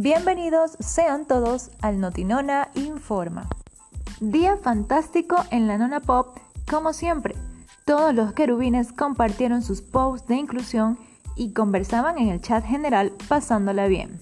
[0.00, 3.48] Bienvenidos sean todos al Notinona Informa.
[4.20, 6.36] Día fantástico en la Nona Pop,
[6.70, 7.34] como siempre.
[7.84, 10.96] Todos los querubines compartieron sus posts de inclusión
[11.34, 14.20] y conversaban en el chat general pasándola bien.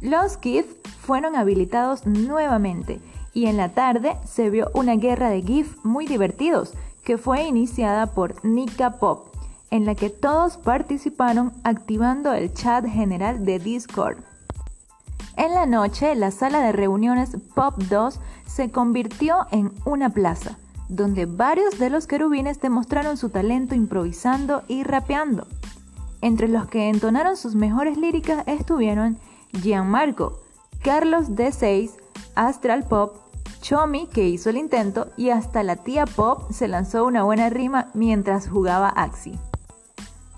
[0.00, 0.66] Los GIF
[1.00, 3.00] fueron habilitados nuevamente
[3.34, 8.06] y en la tarde se vio una guerra de GIF muy divertidos que fue iniciada
[8.14, 9.34] por Nika Pop,
[9.72, 14.18] en la que todos participaron activando el chat general de Discord.
[15.36, 20.58] En la noche, la sala de reuniones Pop 2 se convirtió en una plaza,
[20.88, 25.46] donde varios de los querubines demostraron su talento improvisando y rapeando.
[26.20, 29.18] Entre los que entonaron sus mejores líricas estuvieron
[29.52, 30.38] Gianmarco,
[30.82, 31.92] Carlos D6,
[32.34, 33.16] Astral Pop,
[33.62, 37.88] Chomi, que hizo el intento, y hasta la tía Pop se lanzó una buena rima
[37.94, 39.38] mientras jugaba Axi.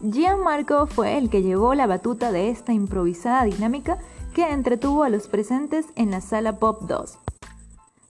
[0.00, 3.98] Gianmarco fue el que llevó la batuta de esta improvisada dinámica
[4.34, 7.18] que entretuvo a los presentes en la sala Pop 2.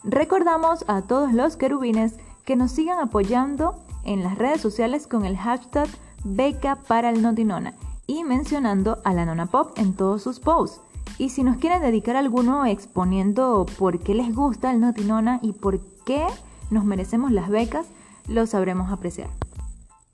[0.04, 2.14] Recordamos a todos los querubines
[2.46, 5.86] que nos sigan apoyando en las redes sociales con el hashtag
[6.24, 7.74] beca para el Notinona
[8.06, 10.80] y mencionando a la Nona Pop en todos sus posts.
[11.18, 15.80] Y si nos quieren dedicar alguno exponiendo por qué les gusta el Notinona y por
[16.06, 16.26] qué
[16.70, 17.86] nos merecemos las becas,
[18.28, 19.28] lo sabremos apreciar.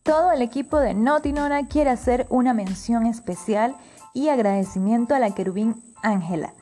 [0.03, 3.77] Todo el equipo de Notinona quiere hacer una mención especial
[4.15, 6.53] y agradecimiento a la querubín Ángela.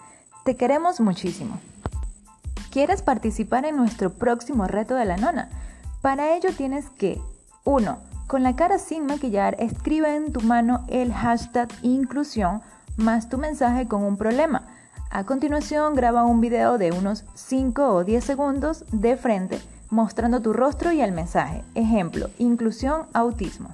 [0.44, 1.58] Te queremos muchísimo.
[2.70, 5.50] ¿Quieres participar en nuestro próximo reto de la nona?
[6.02, 7.20] Para ello tienes que
[7.64, 12.60] 1 con la cara sin maquillar, escribe en tu mano el hashtag inclusión
[12.98, 14.66] más tu mensaje con un problema.
[15.10, 20.52] A continuación, graba un video de unos 5 o 10 segundos de frente mostrando tu
[20.52, 21.64] rostro y el mensaje.
[21.74, 23.70] Ejemplo, inclusión autismo.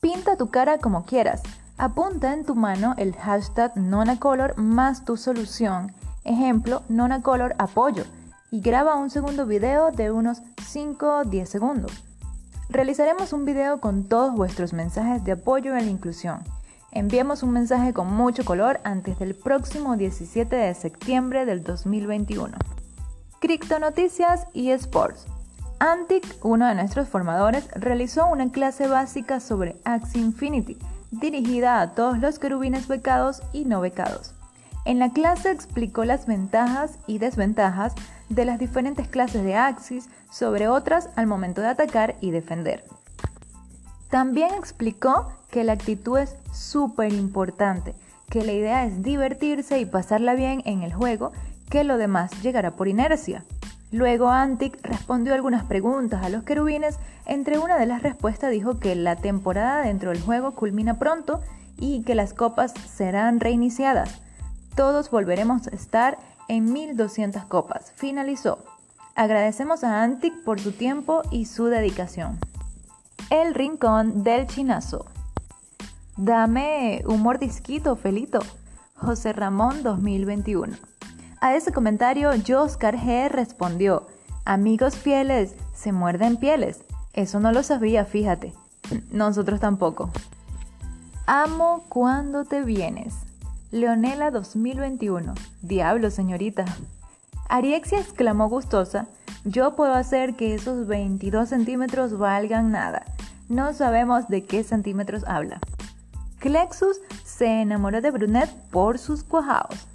[0.00, 1.42] Pinta tu cara como quieras.
[1.80, 5.92] Apunta en tu mano el hashtag NonaColor más tu solución.
[6.24, 8.02] Ejemplo, NonaColor apoyo.
[8.50, 11.92] Y graba un segundo video de unos 5 o 10 segundos.
[12.68, 16.40] Realizaremos un video con todos vuestros mensajes de apoyo a la inclusión.
[16.90, 22.58] Enviemos un mensaje con mucho color antes del próximo 17 de septiembre del 2021.
[23.38, 25.28] Cripto Noticias y Sports.
[25.78, 30.76] Antic, uno de nuestros formadores, realizó una clase básica sobre Axie Infinity,
[31.10, 34.34] dirigida a todos los querubines becados y no becados.
[34.84, 37.94] En la clase explicó las ventajas y desventajas
[38.28, 42.84] de las diferentes clases de Axis sobre otras al momento de atacar y defender.
[44.10, 47.94] También explicó que la actitud es súper importante,
[48.30, 51.32] que la idea es divertirse y pasarla bien en el juego,
[51.68, 53.44] que lo demás llegará por inercia.
[53.90, 58.94] Luego Antic respondió algunas preguntas a los querubines, entre una de las respuestas dijo que
[58.94, 61.40] la temporada dentro del juego culmina pronto
[61.78, 64.20] y que las copas serán reiniciadas.
[64.74, 66.18] Todos volveremos a estar
[66.48, 67.92] en 1200 copas.
[67.96, 68.58] Finalizó.
[69.14, 72.38] Agradecemos a Antic por su tiempo y su dedicación.
[73.30, 75.06] El rincón del chinazo.
[76.16, 78.40] Dame un mordisquito, Felito.
[78.96, 80.76] José Ramón 2021.
[81.40, 84.06] A ese comentario, Joscar G respondió:
[84.44, 86.80] Amigos fieles, se muerden pieles.
[87.12, 88.52] Eso no lo sabía, fíjate.
[89.10, 90.10] Nosotros tampoco.
[91.26, 93.14] Amo cuando te vienes.
[93.70, 95.34] Leonela 2021.
[95.62, 96.64] Diablo, señorita.
[97.48, 99.06] Ariexia exclamó gustosa,
[99.44, 103.04] yo puedo hacer que esos 22 centímetros valgan nada.
[103.48, 105.60] No sabemos de qué centímetros habla.
[106.38, 109.86] Clexus se enamoró de Brunet por sus cuajaos.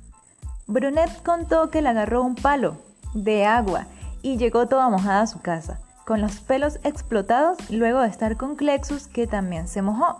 [0.67, 2.77] Brunet contó que le agarró un palo
[3.13, 3.87] de agua
[4.21, 8.55] y llegó toda mojada a su casa, con los pelos explotados luego de estar con
[8.55, 10.17] Clexus que también se mojó.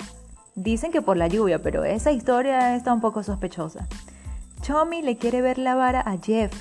[0.55, 3.87] Dicen que por la lluvia, pero esa historia está un poco sospechosa.
[4.61, 6.53] Chomi le quiere ver la vara a Jeff,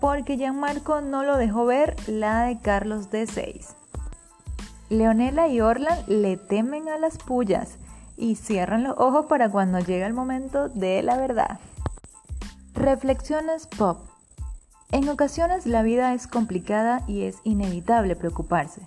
[0.00, 3.74] porque Gianmarco no lo dejó ver la de Carlos D6.
[4.88, 7.76] Leonela y Orlan le temen a las pullas
[8.16, 11.60] y cierran los ojos para cuando llega el momento de la verdad.
[12.78, 13.98] Reflexiones pop.
[14.92, 18.82] En ocasiones la vida es complicada y es inevitable preocuparse.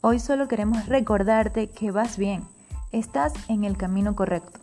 [0.00, 2.48] Hoy solo queremos recordarte que vas bien,
[2.90, 4.58] estás en el camino correcto.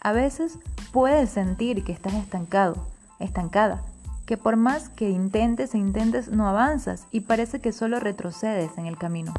[0.00, 0.58] A veces
[0.90, 2.84] puedes sentir que estás estancado,
[3.20, 3.80] estancada,
[4.26, 8.86] que por más que intentes e intentes no avanzas y parece que solo retrocedes en
[8.86, 9.32] el camino.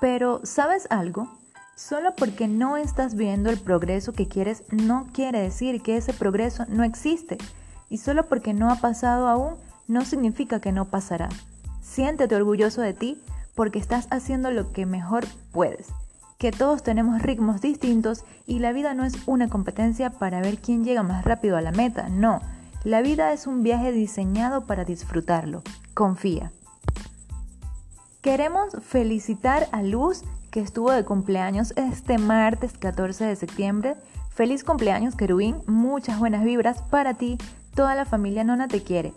[0.00, 1.28] Pero, ¿sabes algo?
[1.76, 6.64] Solo porque no estás viendo el progreso que quieres no quiere decir que ese progreso
[6.68, 7.36] no existe.
[7.88, 9.54] Y solo porque no ha pasado aún
[9.88, 11.28] no significa que no pasará.
[11.82, 13.22] Siéntete orgulloso de ti
[13.54, 15.88] porque estás haciendo lo que mejor puedes.
[16.38, 20.84] Que todos tenemos ritmos distintos y la vida no es una competencia para ver quién
[20.84, 22.40] llega más rápido a la meta, no
[22.84, 25.62] La vida es un viaje diseñado para disfrutarlo.
[25.94, 26.52] Confía.
[28.20, 33.94] Queremos felicitar a Luz, que estuvo de cumpleaños este martes 14 de septiembre.
[34.30, 35.56] Feliz cumpleaños, querubín.
[35.66, 37.38] Muchas buenas vibras para ti.
[37.76, 39.12] Toda la familia Nona te quiere.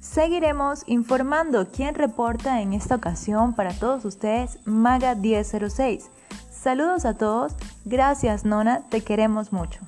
[0.00, 6.10] Seguiremos informando quién reporta en esta ocasión para todos ustedes Maga 1006.
[6.50, 7.54] Saludos a todos.
[7.84, 8.82] Gracias, Nona.
[8.90, 9.80] Te queremos mucho.